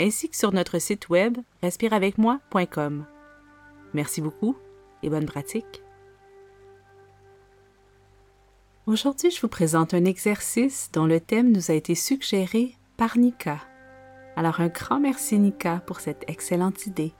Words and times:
ainsi 0.00 0.30
que 0.30 0.36
sur 0.36 0.52
notre 0.52 0.78
site 0.78 1.10
web 1.10 1.36
respireavecmoi.com. 1.62 3.04
Merci 3.92 4.20
beaucoup 4.22 4.56
et 5.02 5.10
bonne 5.10 5.26
pratique. 5.26 5.82
Aujourd'hui, 8.86 9.30
je 9.30 9.40
vous 9.40 9.48
présente 9.48 9.92
un 9.94 10.04
exercice 10.04 10.90
dont 10.92 11.06
le 11.06 11.20
thème 11.20 11.52
nous 11.52 11.70
a 11.70 11.74
été 11.74 11.94
suggéré 11.94 12.74
par 12.96 13.18
Nika. 13.18 13.60
Alors 14.36 14.60
un 14.60 14.68
grand 14.68 15.00
merci 15.00 15.38
Nika 15.38 15.82
pour 15.86 16.00
cette 16.00 16.24
excellente 16.28 16.86
idée. 16.86 17.12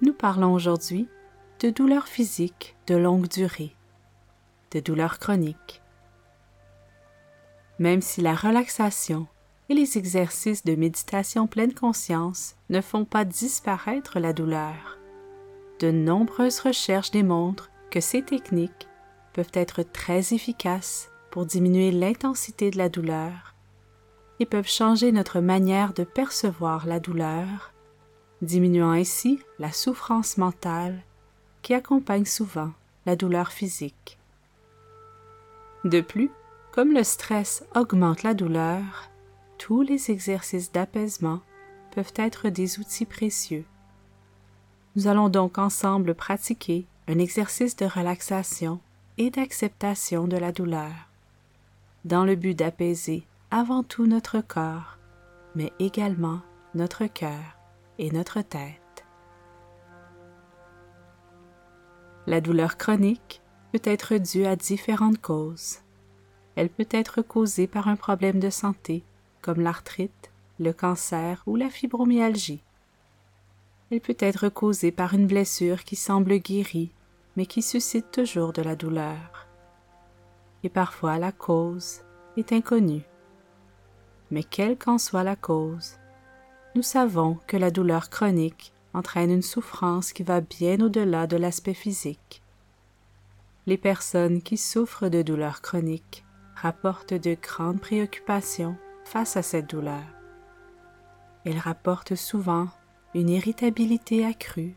Nous 0.00 0.14
parlons 0.14 0.54
aujourd'hui 0.54 1.08
de 1.60 1.70
douleurs 1.70 2.08
physiques 2.08 2.74
de 2.86 2.96
longue 2.96 3.28
durée, 3.28 3.76
de 4.72 4.80
douleurs 4.80 5.18
chroniques. 5.18 5.82
Même 7.78 8.00
si 8.00 8.22
la 8.22 8.34
relaxation 8.34 9.26
et 9.68 9.74
les 9.74 9.96
exercices 9.98 10.64
de 10.64 10.74
méditation 10.74 11.46
pleine 11.46 11.74
conscience 11.74 12.56
ne 12.68 12.80
font 12.80 13.04
pas 13.04 13.24
disparaître 13.24 14.18
la 14.20 14.32
douleur, 14.32 14.98
de 15.80 15.90
nombreuses 15.90 16.60
recherches 16.60 17.10
démontrent 17.10 17.70
que 17.90 18.00
ces 18.00 18.22
techniques 18.22 18.88
peuvent 19.32 19.50
être 19.54 19.82
très 19.82 20.32
efficaces 20.32 21.10
pour 21.30 21.46
diminuer 21.46 21.90
l'intensité 21.90 22.70
de 22.70 22.78
la 22.78 22.88
douleur 22.88 23.54
et 24.40 24.46
peuvent 24.46 24.68
changer 24.68 25.12
notre 25.12 25.40
manière 25.40 25.92
de 25.92 26.04
percevoir 26.04 26.86
la 26.86 27.00
douleur, 27.00 27.72
diminuant 28.42 28.92
ainsi 28.92 29.40
la 29.58 29.72
souffrance 29.72 30.38
mentale 30.38 31.02
qui 31.62 31.74
accompagne 31.74 32.24
souvent 32.24 32.72
la 33.06 33.16
douleur 33.16 33.52
physique. 33.52 34.18
De 35.84 36.00
plus, 36.00 36.30
comme 36.72 36.92
le 36.92 37.04
stress 37.04 37.64
augmente 37.74 38.22
la 38.22 38.34
douleur, 38.34 39.10
tous 39.64 39.80
les 39.80 40.10
exercices 40.10 40.72
d'apaisement 40.72 41.40
peuvent 41.94 42.12
être 42.16 42.50
des 42.50 42.78
outils 42.80 43.06
précieux. 43.06 43.64
Nous 44.94 45.08
allons 45.08 45.30
donc 45.30 45.56
ensemble 45.56 46.14
pratiquer 46.14 46.84
un 47.08 47.18
exercice 47.18 47.74
de 47.74 47.86
relaxation 47.86 48.78
et 49.16 49.30
d'acceptation 49.30 50.28
de 50.28 50.36
la 50.36 50.52
douleur, 50.52 50.92
dans 52.04 52.26
le 52.26 52.34
but 52.34 52.54
d'apaiser 52.54 53.26
avant 53.50 53.82
tout 53.82 54.04
notre 54.04 54.42
corps, 54.42 54.98
mais 55.54 55.72
également 55.78 56.42
notre 56.74 57.06
cœur 57.06 57.56
et 57.98 58.10
notre 58.10 58.42
tête. 58.42 59.06
La 62.26 62.42
douleur 62.42 62.76
chronique 62.76 63.40
peut 63.72 63.80
être 63.84 64.16
due 64.16 64.44
à 64.44 64.56
différentes 64.56 65.22
causes. 65.22 65.78
Elle 66.54 66.68
peut 66.68 66.88
être 66.90 67.22
causée 67.22 67.66
par 67.66 67.88
un 67.88 67.96
problème 67.96 68.40
de 68.40 68.50
santé 68.50 69.04
comme 69.44 69.60
l'arthrite, 69.60 70.30
le 70.58 70.72
cancer 70.72 71.42
ou 71.46 71.56
la 71.56 71.68
fibromyalgie. 71.68 72.62
Elle 73.90 74.00
peut 74.00 74.16
être 74.18 74.48
causée 74.48 74.90
par 74.90 75.12
une 75.12 75.26
blessure 75.26 75.84
qui 75.84 75.96
semble 75.96 76.38
guérie 76.38 76.90
mais 77.36 77.46
qui 77.46 77.62
suscite 77.62 78.10
toujours 78.10 78.52
de 78.52 78.62
la 78.62 78.76
douleur. 78.76 79.48
Et 80.62 80.68
parfois 80.68 81.18
la 81.18 81.32
cause 81.32 82.00
est 82.36 82.52
inconnue. 82.52 83.04
Mais 84.30 84.42
quelle 84.42 84.78
qu'en 84.78 84.98
soit 84.98 85.24
la 85.24 85.36
cause, 85.36 85.98
nous 86.74 86.82
savons 86.82 87.38
que 87.46 87.56
la 87.56 87.70
douleur 87.70 88.10
chronique 88.10 88.72
entraîne 88.94 89.30
une 89.30 89.42
souffrance 89.42 90.12
qui 90.12 90.22
va 90.22 90.40
bien 90.40 90.80
au-delà 90.80 91.26
de 91.26 91.36
l'aspect 91.36 91.74
physique. 91.74 92.42
Les 93.66 93.76
personnes 93.76 94.42
qui 94.42 94.56
souffrent 94.56 95.08
de 95.08 95.22
douleurs 95.22 95.60
chroniques 95.60 96.24
rapportent 96.54 97.14
de 97.14 97.36
grandes 97.40 97.80
préoccupations 97.80 98.76
face 99.04 99.36
à 99.36 99.42
cette 99.42 99.70
douleur. 99.70 100.04
Elles 101.44 101.58
rapportent 101.58 102.14
souvent 102.14 102.68
une 103.14 103.28
irritabilité 103.28 104.24
accrue, 104.24 104.74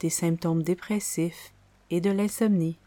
des 0.00 0.10
symptômes 0.10 0.62
dépressifs 0.62 1.52
et 1.90 2.00
de 2.00 2.10
l'insomnie. 2.10 2.78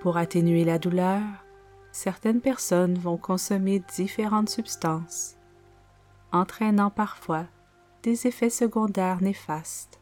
Pour 0.00 0.16
atténuer 0.16 0.64
la 0.64 0.78
douleur, 0.78 1.22
certaines 1.92 2.40
personnes 2.40 2.94
vont 2.94 3.16
consommer 3.16 3.82
différentes 3.94 4.50
substances, 4.50 5.36
entraînant 6.32 6.90
parfois 6.90 7.46
des 8.02 8.26
effets 8.26 8.50
secondaires 8.50 9.22
néfastes. 9.22 10.00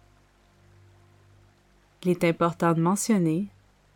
Il 2.03 2.11
est 2.11 2.25
important 2.25 2.73
de 2.73 2.81
mentionner, 2.81 3.49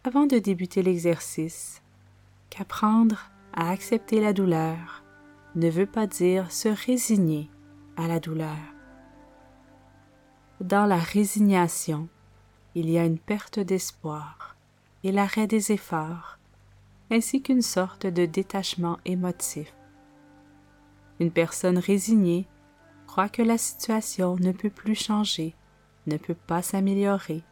avant 0.05 0.27
de 0.27 0.39
débuter 0.39 0.83
l'exercice, 0.83 1.81
qu'apprendre 2.51 3.31
à 3.55 3.71
accepter 3.71 4.21
la 4.21 4.33
douleur 4.33 5.05
ne 5.55 5.71
veut 5.71 5.87
pas 5.87 6.07
dire 6.07 6.51
se 6.51 6.69
résigner 6.69 7.49
à 7.97 8.09
la 8.09 8.19
douleur. 8.19 8.57
Dans 10.61 10.87
la 10.87 10.99
résignation, 10.99 12.09
il 12.75 12.91
y 12.91 12.99
a 12.99 13.05
une 13.05 13.19
perte 13.19 13.61
d'espoir 13.61 14.57
et 15.05 15.13
l'arrêt 15.13 15.47
des 15.47 15.71
efforts, 15.71 16.39
ainsi 17.11 17.43
qu'une 17.43 17.63
sorte 17.63 18.07
de 18.07 18.27
détachement 18.27 18.99
émotif. 19.05 19.73
Une 21.21 21.31
personne 21.31 21.79
résignée 21.79 22.49
croit 23.07 23.29
que 23.29 23.43
la 23.43 23.59
situation 23.59 24.37
ne 24.37 24.51
peut 24.51 24.71
plus 24.71 24.97
changer, 24.97 25.55
ne 26.07 26.17
peut 26.17 26.35
pas 26.35 26.63
s'améliorer, 26.63 27.45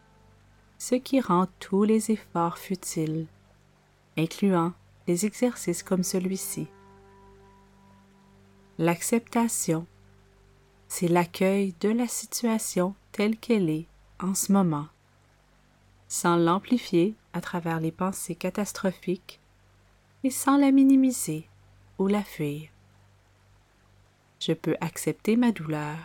ce 0.79 0.97
qui 0.97 1.21
rend 1.21 1.47
tous 1.61 1.85
les 1.85 2.11
efforts 2.11 2.59
futiles, 2.59 3.29
incluant 4.19 4.73
des 5.07 5.27
exercices 5.27 5.83
comme 5.83 6.03
celui-ci. 6.03 6.69
L'acceptation, 8.79 9.87
c'est 10.89 11.09
l'accueil 11.09 11.75
de 11.81 11.89
la 11.89 12.09
situation 12.09 12.95
telle 13.13 13.37
qu'elle 13.37 13.71
est 13.71 13.87
en 14.21 14.35
ce 14.35 14.53
moment 14.53 14.89
sans 16.13 16.37
l'amplifier 16.37 17.15
à 17.33 17.41
travers 17.41 17.81
les 17.81 17.91
pensées 17.91 18.35
catastrophiques 18.35 19.41
et 20.25 20.31
sans 20.31 20.59
la 20.59 20.71
minimiser 20.71 21.49
ou 21.99 22.07
la 22.07 22.23
fuir. 22.23 22.69
Je 24.39 24.53
peux 24.53 24.77
accepter 24.83 25.37
ma 25.37 25.53
douleur 25.53 25.97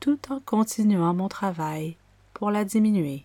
tout 0.00 0.20
en 0.28 0.40
continuant 0.40 1.14
mon 1.14 1.28
travail 1.28 1.96
pour 2.34 2.50
la 2.50 2.66
diminuer. 2.66 3.24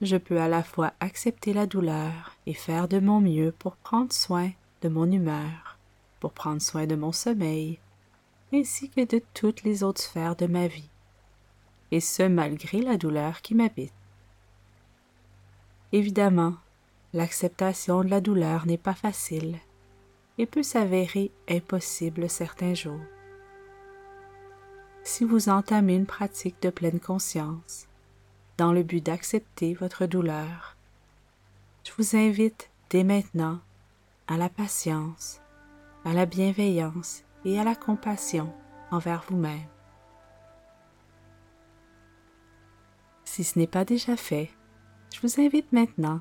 Je 0.00 0.16
peux 0.16 0.40
à 0.40 0.48
la 0.48 0.62
fois 0.62 0.94
accepter 1.00 1.52
la 1.52 1.66
douleur 1.66 2.36
et 2.46 2.54
faire 2.54 2.88
de 2.88 2.98
mon 2.98 3.20
mieux 3.20 3.52
pour 3.52 3.76
prendre 3.76 4.12
soin 4.12 4.50
de 4.80 4.88
mon 4.88 5.10
humeur, 5.10 5.76
pour 6.20 6.32
prendre 6.32 6.62
soin 6.62 6.86
de 6.86 6.94
mon 6.94 7.12
sommeil, 7.12 7.78
ainsi 8.52 8.88
que 8.88 9.04
de 9.04 9.22
toutes 9.34 9.62
les 9.62 9.82
autres 9.82 10.00
sphères 10.00 10.36
de 10.36 10.46
ma 10.46 10.68
vie, 10.68 10.88
et 11.90 12.00
ce 12.00 12.22
malgré 12.22 12.80
la 12.80 12.96
douleur 12.96 13.42
qui 13.42 13.54
m'habite. 13.54 13.92
Évidemment, 15.92 16.54
l'acceptation 17.12 18.02
de 18.02 18.08
la 18.08 18.22
douleur 18.22 18.64
n'est 18.64 18.78
pas 18.78 18.94
facile 18.94 19.58
et 20.38 20.46
peut 20.46 20.62
s'avérer 20.62 21.30
impossible 21.48 22.30
certains 22.30 22.72
jours. 22.72 23.00
Si 25.02 25.24
vous 25.24 25.50
entamez 25.50 25.94
une 25.94 26.06
pratique 26.06 26.62
de 26.62 26.70
pleine 26.70 27.00
conscience 27.00 27.86
dans 28.60 28.74
le 28.74 28.82
but 28.82 29.02
d'accepter 29.02 29.72
votre 29.72 30.04
douleur, 30.04 30.76
je 31.82 31.92
vous 31.96 32.14
invite 32.14 32.68
dès 32.90 33.04
maintenant 33.04 33.58
à 34.28 34.36
la 34.36 34.50
patience, 34.50 35.40
à 36.04 36.12
la 36.12 36.26
bienveillance 36.26 37.22
et 37.46 37.58
à 37.58 37.64
la 37.64 37.74
compassion 37.74 38.52
envers 38.90 39.24
vous-même. 39.26 39.66
Si 43.24 43.44
ce 43.44 43.58
n'est 43.58 43.66
pas 43.66 43.86
déjà 43.86 44.14
fait, 44.14 44.50
je 45.14 45.22
vous 45.22 45.40
invite 45.40 45.72
maintenant 45.72 46.20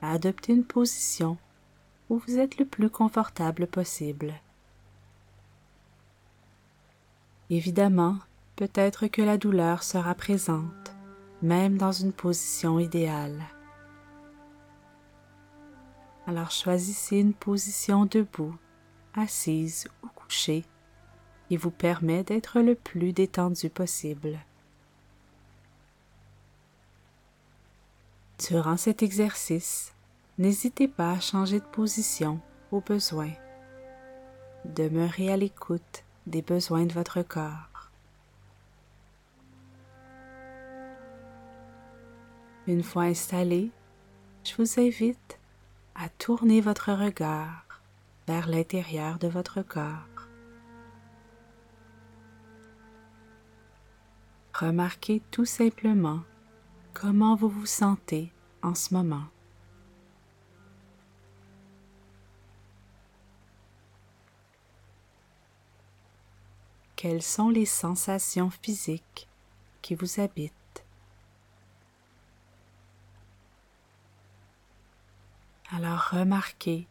à 0.00 0.12
adopter 0.12 0.54
une 0.54 0.64
position 0.64 1.36
où 2.08 2.16
vous 2.16 2.38
êtes 2.38 2.56
le 2.56 2.64
plus 2.64 2.88
confortable 2.88 3.66
possible. 3.66 4.32
Évidemment, 7.50 8.16
peut-être 8.56 9.06
que 9.06 9.20
la 9.20 9.36
douleur 9.36 9.82
sera 9.82 10.14
présente, 10.14 10.93
même 11.44 11.76
dans 11.76 11.92
une 11.92 12.14
position 12.14 12.78
idéale. 12.78 13.38
Alors 16.26 16.50
choisissez 16.50 17.18
une 17.18 17.34
position 17.34 18.06
debout, 18.06 18.56
assise 19.14 19.86
ou 20.02 20.08
couchée, 20.08 20.64
qui 21.48 21.58
vous 21.58 21.70
permet 21.70 22.24
d'être 22.24 22.60
le 22.60 22.74
plus 22.74 23.12
détendu 23.12 23.68
possible. 23.68 24.38
Durant 28.48 28.78
cet 28.78 29.02
exercice, 29.02 29.92
n'hésitez 30.38 30.88
pas 30.88 31.10
à 31.10 31.20
changer 31.20 31.60
de 31.60 31.66
position 31.66 32.40
au 32.72 32.80
besoin. 32.80 33.30
Demeurez 34.64 35.30
à 35.30 35.36
l'écoute 35.36 36.04
des 36.26 36.40
besoins 36.40 36.86
de 36.86 36.94
votre 36.94 37.20
corps. 37.20 37.73
Une 42.66 42.82
fois 42.82 43.02
installé, 43.02 43.70
je 44.42 44.54
vous 44.56 44.80
invite 44.80 45.38
à 45.94 46.08
tourner 46.08 46.62
votre 46.62 46.92
regard 46.92 47.82
vers 48.26 48.48
l'intérieur 48.48 49.18
de 49.18 49.28
votre 49.28 49.60
corps. 49.60 50.28
Remarquez 54.54 55.20
tout 55.30 55.44
simplement 55.44 56.22
comment 56.94 57.34
vous 57.34 57.50
vous 57.50 57.66
sentez 57.66 58.32
en 58.62 58.74
ce 58.74 58.94
moment. 58.94 59.26
Quelles 66.96 67.22
sont 67.22 67.50
les 67.50 67.66
sensations 67.66 68.48
physiques 68.48 69.28
qui 69.82 69.94
vous 69.94 70.18
habitent? 70.18 70.63
Alors 75.76 76.10
remarquez 76.12 76.86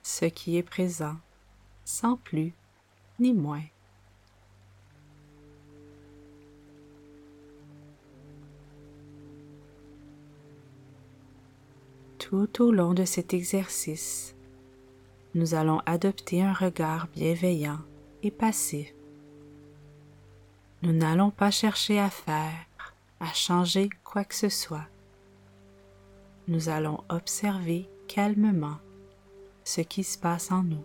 ce 0.00 0.24
qui 0.24 0.58
est 0.58 0.62
présent, 0.62 1.16
sans 1.84 2.16
plus 2.16 2.52
ni 3.18 3.32
moins. 3.32 3.64
Tout 12.18 12.62
au 12.62 12.70
long 12.70 12.94
de 12.94 13.04
cet 13.04 13.34
exercice, 13.34 14.36
nous 15.34 15.54
allons 15.54 15.80
adopter 15.84 16.40
un 16.40 16.52
regard 16.52 17.08
bienveillant 17.08 17.80
et 18.22 18.30
passif. 18.30 18.94
Nous 20.82 20.92
n'allons 20.92 21.32
pas 21.32 21.50
chercher 21.50 21.98
à 21.98 22.08
faire, 22.08 22.94
à 23.18 23.32
changer 23.32 23.90
quoi 24.04 24.24
que 24.24 24.36
ce 24.36 24.48
soit. 24.48 24.86
Nous 26.46 26.68
allons 26.68 27.02
observer 27.08 27.88
calmement 28.08 28.78
ce 29.64 29.82
qui 29.82 30.02
se 30.02 30.18
passe 30.18 30.50
en 30.50 30.64
nous. 30.64 30.84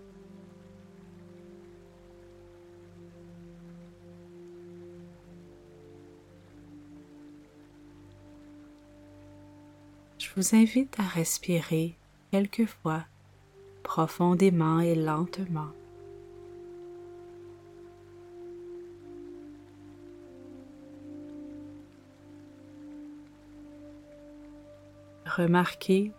Je 10.19 10.29
vous 10.35 10.55
invite 10.55 10.99
à 10.99 11.03
respirer 11.03 11.95
quelquefois 12.31 13.03
profondément 13.83 14.79
et 14.79 14.95
lentement. 14.95 15.71
Remarquez 25.25 26.11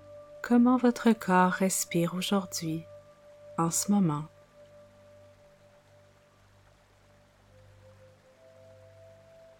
comment 0.46 0.76
votre 0.76 1.10
corps 1.12 1.52
respire 1.52 2.14
aujourd'hui, 2.14 2.84
en 3.56 3.70
ce 3.70 3.90
moment. 3.90 4.24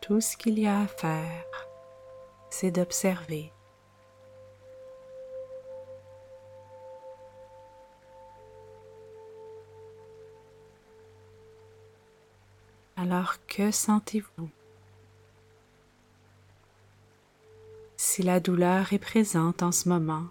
Tout 0.03 0.21
ce 0.21 0.37
qu'il 0.37 0.59
y 0.59 0.67
a 0.67 0.81
à 0.81 0.87
faire, 0.87 1.47
c'est 2.51 2.71
d'observer. 2.71 3.51
Alors 12.99 13.37
que 13.47 13.71
sentez-vous? 13.71 14.51
Si 17.97 18.23
la 18.23 18.39
douleur 18.39 18.93
est 18.93 18.99
présente 18.99 19.63
en 19.63 19.73
ce 19.73 19.89
moment, 19.89 20.25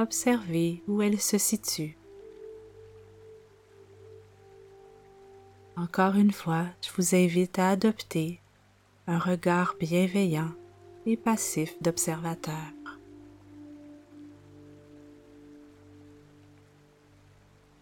observez 0.00 0.82
où 0.88 1.02
elle 1.02 1.20
se 1.20 1.38
situe. 1.38 1.96
Encore 5.76 6.16
une 6.16 6.32
fois, 6.32 6.66
je 6.82 6.90
vous 6.96 7.14
invite 7.14 7.58
à 7.58 7.70
adopter 7.70 8.40
un 9.06 9.18
regard 9.18 9.76
bienveillant 9.78 10.52
et 11.06 11.16
passif 11.16 11.74
d'observateur. 11.82 12.54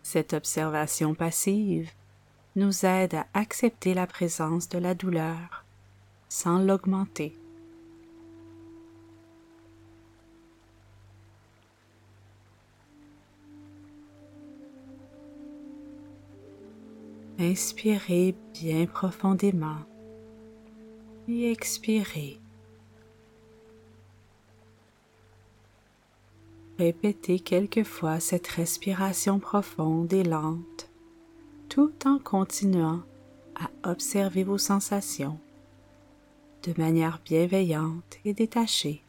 Cette 0.03 0.33
observation 0.33 1.15
passive 1.15 1.91
nous 2.57 2.87
aide 2.87 3.15
à 3.15 3.27
accepter 3.35 3.95
la 3.95 4.07
présence 4.07 4.69
de 4.69 4.79
la 4.79 4.95
douleur 4.95 5.65
sans 6.29 6.59
l'augmenter. 6.59 7.37
Inspirez 17.41 18.35
bien 18.53 18.87
profondément 18.87 19.79
et 21.29 21.53
expirez. 21.53 22.41
Répétez 26.79 27.39
quelquefois 27.39 28.19
cette 28.19 28.49
respiration 28.49 29.39
profonde 29.39 30.13
et 30.13 30.25
lente 30.25 30.91
tout 31.69 31.93
en 32.07 32.19
continuant 32.19 33.03
à 33.55 33.91
observer 33.91 34.43
vos 34.43 34.59
sensations 34.59 35.39
de 36.65 36.75
manière 36.77 37.21
bienveillante 37.25 38.19
et 38.25 38.33
détachée. 38.33 39.05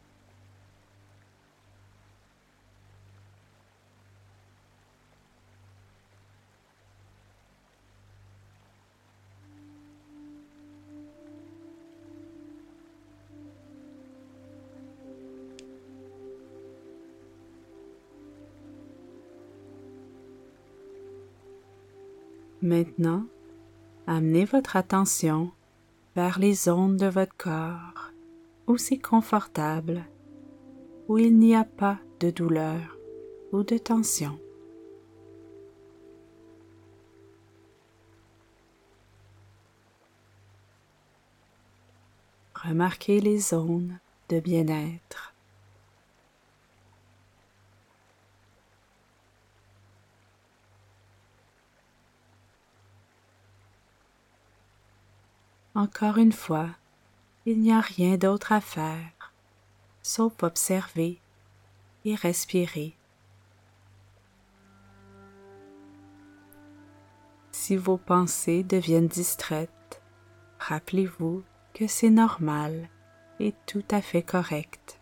Maintenant, 22.69 23.25
amenez 24.05 24.45
votre 24.45 24.75
attention 24.75 25.51
vers 26.15 26.37
les 26.37 26.53
zones 26.53 26.97
de 26.97 27.07
votre 27.07 27.35
corps 27.35 28.11
où 28.67 28.77
c'est 28.77 28.99
confortable, 28.99 30.05
où 31.07 31.17
il 31.17 31.35
n'y 31.39 31.55
a 31.55 31.63
pas 31.63 31.97
de 32.19 32.29
douleur 32.29 32.95
ou 33.51 33.63
de 33.63 33.79
tension. 33.79 34.37
Remarquez 42.53 43.19
les 43.19 43.39
zones 43.39 43.97
de 44.29 44.39
bien-être. 44.39 45.33
Encore 55.79 56.17
une 56.17 56.33
fois, 56.33 56.67
il 57.45 57.61
n'y 57.61 57.71
a 57.71 57.79
rien 57.79 58.17
d'autre 58.17 58.51
à 58.51 58.59
faire, 58.59 59.31
sauf 60.01 60.33
observer 60.43 61.21
et 62.03 62.15
respirer. 62.15 62.97
Si 67.53 67.77
vos 67.77 67.95
pensées 67.95 68.63
deviennent 68.63 69.07
distraites, 69.07 70.01
rappelez-vous 70.59 71.43
que 71.73 71.87
c'est 71.87 72.09
normal 72.09 72.89
et 73.39 73.53
tout 73.65 73.85
à 73.89 74.01
fait 74.01 74.23
correct. 74.23 74.99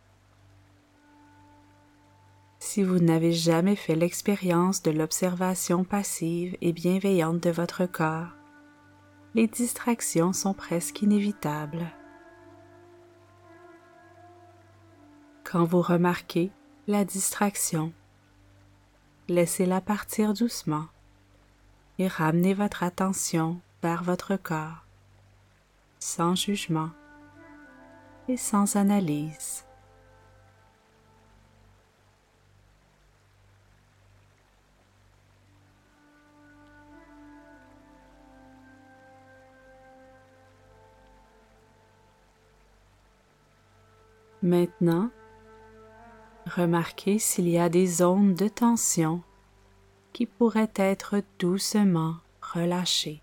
Si 2.59 2.83
vous 2.83 2.99
n'avez 2.99 3.33
jamais 3.33 3.75
fait 3.75 3.95
l'expérience 3.95 4.83
de 4.83 4.91
l'observation 4.91 5.83
passive 5.83 6.55
et 6.61 6.71
bienveillante 6.71 7.39
de 7.39 7.49
votre 7.49 7.87
corps, 7.87 8.36
les 9.37 9.45
distractions 9.45 10.33
sont 10.33 10.55
presque 10.55 11.03
inévitables. 11.03 11.85
Quand 15.43 15.63
vous 15.63 15.83
remarquez 15.83 16.49
la 16.87 17.05
distraction, 17.05 17.93
laissez-la 19.27 19.79
partir 19.79 20.33
doucement 20.33 20.87
et 21.99 22.07
ramenez 22.07 22.55
votre 22.55 22.81
attention 22.81 23.61
vers 23.83 24.01
votre 24.01 24.37
corps, 24.37 24.83
sans 25.99 26.33
jugement 26.33 26.89
et 28.27 28.37
sans 28.37 28.75
analyse. 28.75 29.66
Maintenant, 44.47 45.09
remarquez 46.45 47.19
s'il 47.19 47.49
y 47.49 47.59
a 47.59 47.67
des 47.67 47.85
zones 47.85 48.33
de 48.33 48.47
tension 48.47 49.21
qui 50.13 50.25
pourraient 50.25 50.71
être 50.77 51.21
doucement 51.37 52.15
relâchées. 52.41 53.21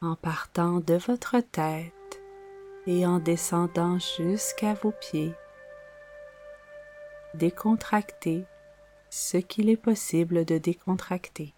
En 0.00 0.14
partant 0.14 0.78
de 0.78 0.94
votre 0.94 1.40
tête 1.40 2.22
et 2.86 3.04
en 3.04 3.18
descendant 3.18 3.98
jusqu'à 3.98 4.74
vos 4.74 4.92
pieds, 4.92 5.34
décontractez 7.34 8.44
ce 9.10 9.38
qu'il 9.38 9.68
est 9.68 9.76
possible 9.76 10.44
de 10.44 10.58
décontracter. 10.58 11.52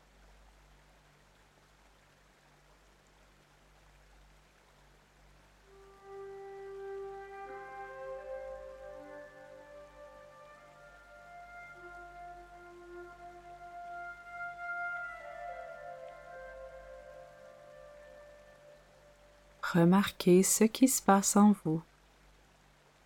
Remarquez 19.75 20.43
ce 20.43 20.65
qui 20.65 20.89
se 20.89 21.03
passe 21.03 21.37
en 21.37 21.55
vous 21.65 21.83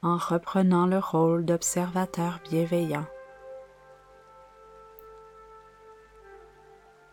en 0.02 0.16
reprenant 0.16 0.86
le 0.86 0.98
rôle 0.98 1.44
d'observateur 1.44 2.40
bienveillant. 2.48 3.06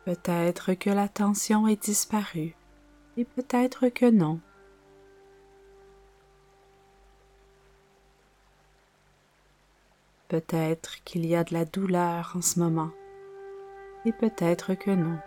Peut-être 0.06 0.76
que 0.76 0.92
la 0.92 1.08
tension 1.08 1.68
est 1.68 1.82
disparue 1.82 2.56
et 3.18 3.26
peut-être 3.26 3.88
que 3.90 4.06
non. 4.06 4.40
Peut-être 10.28 11.04
qu'il 11.06 11.26
y 11.26 11.36
a 11.36 11.44
de 11.44 11.54
la 11.54 11.66
douleur 11.66 12.34
en 12.36 12.42
ce 12.42 12.60
moment 12.60 12.92
et 14.06 14.12
peut-être 14.12 14.76
que 14.76 14.92
non. 14.92 15.18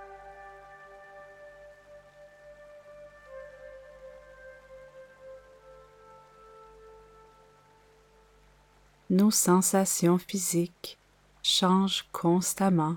Nos 9.19 9.33
sensations 9.33 10.17
physiques 10.17 10.97
changent 11.43 12.07
constamment, 12.13 12.97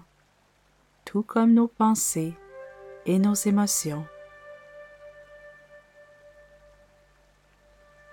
tout 1.04 1.24
comme 1.24 1.52
nos 1.52 1.68
pensées 1.68 2.36
et 3.08 3.18
nos 3.18 3.34
émotions. 3.34 4.06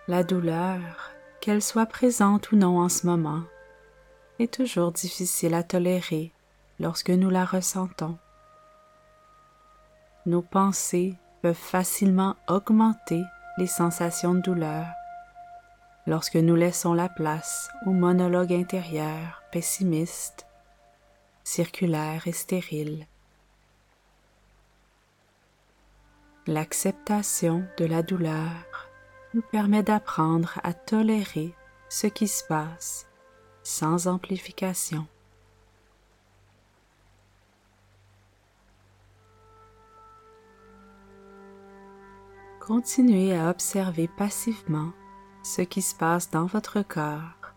La 0.06 0.24
douleur, 0.24 1.10
qu'elle 1.42 1.60
soit 1.60 1.84
présente 1.84 2.50
ou 2.50 2.56
non 2.56 2.80
en 2.80 2.88
ce 2.88 3.06
moment, 3.06 3.42
est 4.38 4.54
toujours 4.54 4.90
difficile 4.90 5.52
à 5.52 5.62
tolérer 5.62 6.32
lorsque 6.80 7.10
nous 7.10 7.28
la 7.28 7.44
ressentons. 7.44 8.16
Nos 10.24 10.40
pensées 10.40 11.14
peuvent 11.42 11.54
facilement 11.54 12.36
augmenter 12.48 13.22
les 13.58 13.66
sensations 13.66 14.32
de 14.32 14.40
douleur 14.40 14.86
lorsque 16.08 16.36
nous 16.36 16.56
laissons 16.56 16.94
la 16.94 17.10
place 17.10 17.68
au 17.84 17.90
monologue 17.90 18.54
intérieur 18.54 19.42
pessimiste, 19.52 20.46
circulaire 21.44 22.26
et 22.26 22.32
stérile. 22.32 23.06
L'acceptation 26.46 27.62
de 27.76 27.84
la 27.84 28.02
douleur 28.02 28.88
nous 29.34 29.42
permet 29.42 29.82
d'apprendre 29.82 30.58
à 30.62 30.72
tolérer 30.72 31.52
ce 31.90 32.06
qui 32.06 32.26
se 32.26 32.42
passe 32.44 33.06
sans 33.62 34.08
amplification. 34.08 35.06
Continuez 42.60 43.36
à 43.36 43.50
observer 43.50 44.08
passivement 44.08 44.92
ce 45.48 45.62
qui 45.62 45.80
se 45.80 45.94
passe 45.94 46.30
dans 46.30 46.44
votre 46.44 46.82
corps 46.82 47.54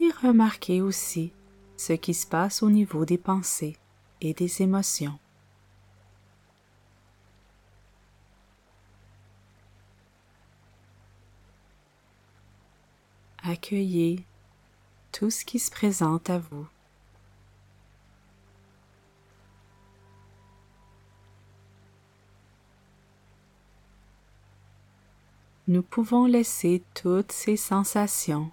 et 0.00 0.10
remarquez 0.22 0.82
aussi 0.82 1.32
ce 1.78 1.94
qui 1.94 2.12
se 2.12 2.26
passe 2.26 2.62
au 2.62 2.68
niveau 2.68 3.06
des 3.06 3.16
pensées 3.16 3.78
et 4.20 4.34
des 4.34 4.60
émotions. 4.60 5.18
Accueillez 13.42 14.22
tout 15.10 15.30
ce 15.30 15.46
qui 15.46 15.58
se 15.58 15.70
présente 15.70 16.28
à 16.28 16.38
vous. 16.38 16.68
Nous 25.72 25.82
pouvons 25.82 26.26
laisser 26.26 26.82
toutes 26.92 27.32
ces 27.32 27.56
sensations, 27.56 28.50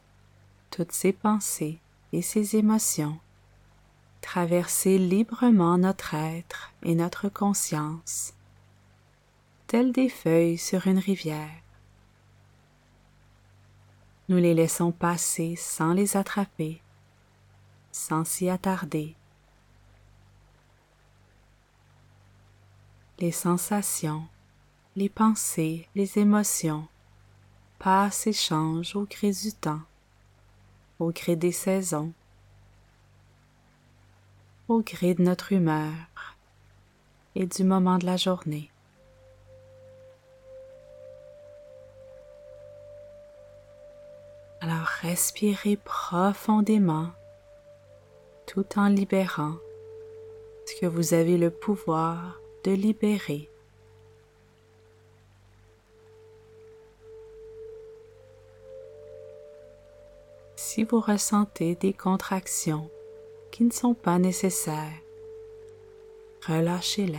toutes 0.72 0.94
ces 0.94 1.12
pensées 1.12 1.78
et 2.14 2.22
ces 2.22 2.56
émotions 2.56 3.20
traverser 4.22 4.98
librement 4.98 5.78
notre 5.78 6.14
être 6.14 6.72
et 6.84 6.96
notre 6.96 7.28
conscience, 7.28 8.34
telles 9.68 9.92
des 9.92 10.08
feuilles 10.08 10.58
sur 10.58 10.88
une 10.88 10.98
rivière. 10.98 11.62
Nous 14.30 14.38
les 14.38 14.54
laissons 14.54 14.94
passer 14.94 15.58
sans 15.58 15.92
les 15.92 16.16
attraper, 16.16 16.82
sans 17.92 18.24
s'y 18.24 18.50
attarder. 18.50 19.16
Les 23.20 23.34
sensations, 23.34 24.26
les 24.96 25.10
pensées, 25.10 25.86
les 25.96 26.18
émotions 26.18 26.88
passe 27.80 28.28
et 28.28 28.34
au 28.94 29.06
gré 29.06 29.32
du 29.32 29.54
temps, 29.54 29.82
au 31.00 31.12
gré 31.12 31.36
des 31.36 31.54
saisons, 31.54 32.12
au 34.68 34.82
gré 34.82 35.16
de 35.16 35.24
notre 35.24 35.54
humeur 35.54 35.94
et 37.36 37.46
du 37.46 37.64
moment 37.64 37.98
de 37.98 38.06
la 38.06 38.18
journée. 38.18 38.70
Alors 44.62 44.88
respirez 45.02 45.78
profondément 45.78 47.10
tout 48.46 48.78
en 48.78 48.90
libérant 48.90 49.56
ce 50.66 50.82
que 50.82 50.86
vous 50.86 51.14
avez 51.14 51.38
le 51.38 51.50
pouvoir 51.50 52.42
de 52.66 52.72
libérer 52.72 53.50
si 60.60 60.84
vous 60.84 61.00
ressentez 61.00 61.76
des 61.76 61.94
contractions 61.94 62.90
qui 63.50 63.64
ne 63.64 63.72
sont 63.72 63.94
pas 63.94 64.20
nécessaires, 64.20 64.92
relâchez-les. 66.46 67.18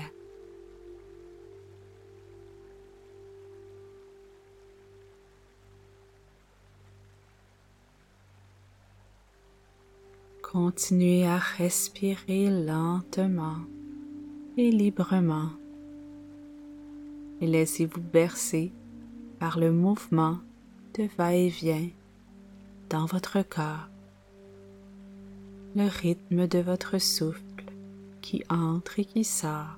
Continuez 10.42 11.26
à 11.26 11.38
respirer 11.38 12.50
lentement 12.50 13.56
et 14.58 14.70
librement 14.70 15.48
et 17.40 17.46
laissez-vous 17.46 18.02
bercer 18.02 18.70
par 19.38 19.58
le 19.58 19.72
mouvement 19.72 20.40
de 20.98 21.08
va-et-vient 21.16 21.88
dans 22.90 23.06
votre 23.06 23.42
corps, 23.42 23.88
le 25.76 25.86
rythme 25.88 26.48
de 26.48 26.58
votre 26.58 26.98
souffle 26.98 27.40
qui 28.20 28.42
entre 28.50 28.98
et 28.98 29.04
qui 29.04 29.22
sort. 29.22 29.76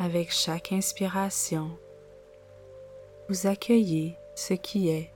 Avec 0.00 0.32
chaque 0.32 0.72
inspiration, 0.72 1.78
vous 3.28 3.46
accueillez 3.46 4.16
ce 4.34 4.54
qui 4.54 4.88
est 4.88 5.13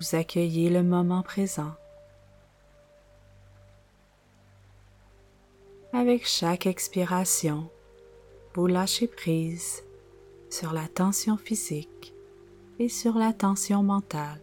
vous 0.00 0.16
accueillez 0.16 0.70
le 0.70 0.82
moment 0.82 1.22
présent. 1.22 1.74
Avec 5.92 6.26
chaque 6.26 6.66
expiration, 6.66 7.68
vous 8.54 8.66
lâchez 8.66 9.06
prise 9.06 9.84
sur 10.48 10.72
la 10.72 10.88
tension 10.88 11.36
physique 11.36 12.14
et 12.78 12.88
sur 12.88 13.18
la 13.18 13.34
tension 13.34 13.82
mentale. 13.82 14.40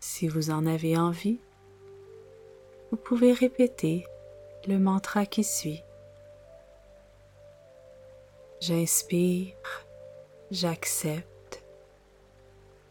Si 0.00 0.26
vous 0.26 0.50
en 0.50 0.66
avez 0.66 0.96
envie, 0.96 1.38
vous 2.90 2.96
pouvez 2.96 3.32
répéter 3.32 4.04
le 4.66 4.80
mantra 4.80 5.26
qui 5.26 5.44
suit. 5.44 5.82
J'inspire, 8.66 9.54
j'accepte, 10.50 11.62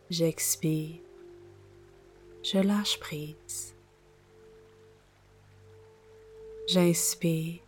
j'expire, 0.07 1.01
je 2.43 2.59
lâche 2.59 2.99
prise. 2.99 3.73
J'inspire, 6.67 7.63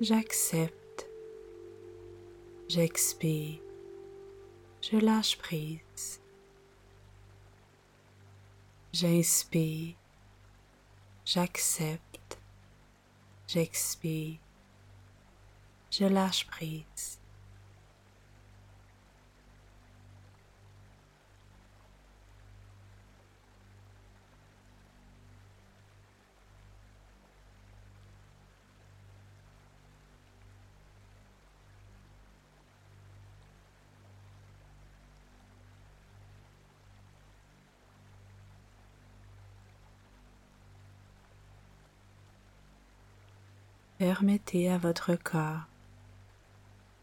j'accepte, 0.00 1.08
j'expire, 2.68 3.58
je 4.80 4.96
lâche 4.96 5.36
prise. 5.38 6.20
J'inspire, 8.92 9.96
j'accepte, 11.24 12.38
j'expire, 13.48 14.38
je 15.98 16.06
lâche 16.06 16.46
prise. 16.46 17.18
Permettez 43.98 44.70
à 44.70 44.76
votre 44.76 45.14
corps, 45.14 45.66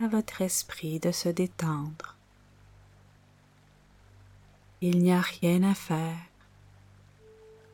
à 0.04 0.08
votre 0.08 0.42
esprit 0.42 1.00
de 1.00 1.12
se 1.12 1.30
détendre. 1.30 2.16
Il 4.82 5.00
n'y 5.00 5.14
a 5.14 5.22
rien 5.22 5.62
à 5.64 5.76
faire 5.76 6.18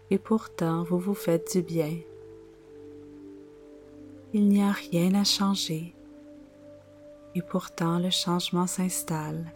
et 0.10 0.18
pourtant 0.18 0.84
vous 0.84 1.00
vous 1.00 1.14
faites 1.14 1.54
du 1.54 1.62
bien. 1.62 1.98
Il 4.34 4.50
n'y 4.50 4.62
a 4.62 4.72
rien 4.72 5.14
à 5.16 5.24
changer 5.24 5.94
et 7.36 7.42
pourtant 7.42 8.00
le 8.00 8.10
changement 8.10 8.68
s'installe. 8.68 9.54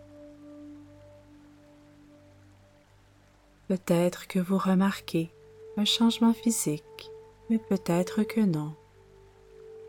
Peut-être 3.68 4.28
que 4.28 4.40
vous 4.40 4.58
remarquez 4.58 5.30
un 5.78 5.86
changement 5.86 6.34
physique, 6.34 7.10
mais 7.50 7.58
peut-être 7.58 8.24
que 8.24 8.42
non. 8.42 8.74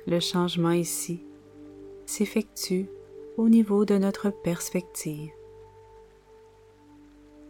Le 0.07 0.18
changement 0.18 0.72
ici 0.72 1.22
s'effectue 2.12 2.90
au 3.38 3.48
niveau 3.48 3.87
de 3.87 3.96
notre 3.96 4.29
perspective. 4.29 5.31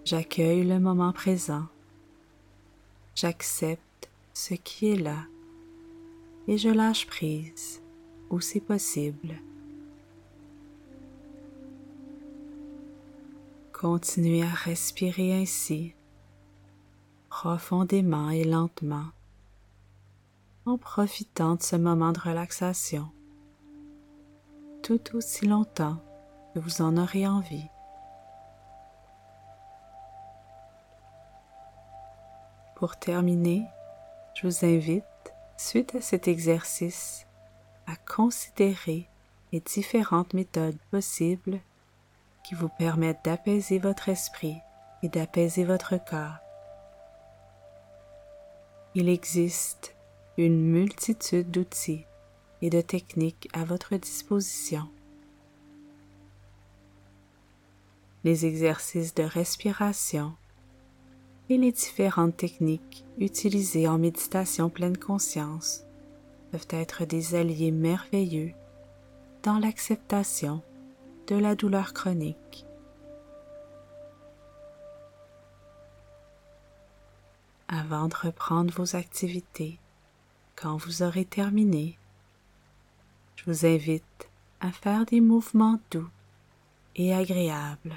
J'accueille 0.04 0.62
le 0.62 0.78
moment 0.78 1.12
présent. 1.12 1.66
J'accepte 3.16 4.08
ce 4.32 4.54
qui 4.54 4.92
est 4.92 4.96
là 4.96 5.26
et 6.46 6.58
je 6.58 6.68
lâche 6.68 7.08
prise 7.08 7.82
où 8.30 8.40
c'est 8.40 8.60
possible. 8.60 9.34
Continuez 13.72 14.44
à 14.44 14.54
respirer 14.54 15.34
ainsi, 15.42 15.92
profondément 17.30 18.30
et 18.30 18.44
lentement 18.44 19.08
en 20.66 20.78
profitant 20.78 21.56
de 21.56 21.62
ce 21.64 21.74
moment 21.74 22.12
de 22.12 22.20
relaxation 22.20 23.10
tout 24.82 25.16
aussi 25.16 25.46
longtemps 25.46 25.96
que 26.54 26.58
vous 26.58 26.82
en 26.82 26.96
aurez 26.96 27.26
envie. 27.26 27.68
Pour 32.76 32.96
terminer, 32.96 33.64
je 34.34 34.48
vous 34.48 34.64
invite, 34.64 35.04
suite 35.56 35.94
à 35.94 36.00
cet 36.00 36.26
exercice, 36.26 37.26
à 37.86 37.94
considérer 38.12 39.08
les 39.52 39.60
différentes 39.60 40.34
méthodes 40.34 40.78
possibles 40.90 41.60
qui 42.42 42.56
vous 42.56 42.68
permettent 42.68 43.24
d'apaiser 43.24 43.78
votre 43.78 44.08
esprit 44.08 44.56
et 45.02 45.08
d'apaiser 45.08 45.64
votre 45.64 45.96
corps. 46.04 46.38
Il 48.94 49.08
existe 49.08 49.94
une 50.36 50.60
multitude 50.60 51.50
d'outils 51.50 52.04
et 52.62 52.70
de 52.70 52.80
techniques 52.80 53.48
à 53.52 53.64
votre 53.64 53.96
disposition. 53.96 54.88
Les 58.24 58.46
exercices 58.46 59.14
de 59.14 59.24
respiration 59.24 60.32
et 61.50 61.58
les 61.58 61.72
différentes 61.72 62.36
techniques 62.36 63.04
utilisées 63.18 63.88
en 63.88 63.98
méditation 63.98 64.70
pleine 64.70 64.96
conscience 64.96 65.82
peuvent 66.52 66.68
être 66.70 67.04
des 67.04 67.34
alliés 67.34 67.72
merveilleux 67.72 68.52
dans 69.42 69.58
l'acceptation 69.58 70.62
de 71.26 71.34
la 71.34 71.56
douleur 71.56 71.92
chronique. 71.92 72.64
Avant 77.66 78.06
de 78.06 78.14
reprendre 78.14 78.72
vos 78.72 78.94
activités, 78.94 79.78
quand 80.54 80.76
vous 80.76 81.02
aurez 81.02 81.24
terminé, 81.24 81.98
je 83.44 83.50
vous 83.50 83.66
invite 83.66 84.28
à 84.60 84.70
faire 84.70 85.04
des 85.04 85.20
mouvements 85.20 85.80
doux 85.90 86.08
et 86.94 87.12
agréables. 87.12 87.96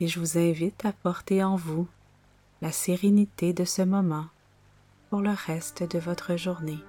Et 0.00 0.08
je 0.08 0.20
vous 0.20 0.36
invite 0.36 0.84
à 0.84 0.92
porter 0.92 1.42
en 1.42 1.56
vous 1.56 1.88
la 2.60 2.72
sérénité 2.72 3.54
de 3.54 3.64
ce 3.64 3.82
moment 3.82 4.26
pour 5.08 5.20
le 5.20 5.30
reste 5.30 5.82
de 5.82 5.98
votre 5.98 6.36
journée. 6.36 6.80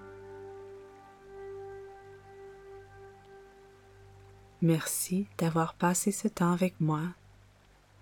Merci 4.62 5.28
d'avoir 5.38 5.76
passé 5.76 6.12
ce 6.12 6.28
temps 6.28 6.52
avec 6.52 6.82
moi 6.82 7.04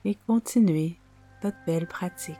et 0.05 0.15
continuez 0.25 0.97
votre 1.43 1.57
belle 1.67 1.87
pratique. 1.87 2.37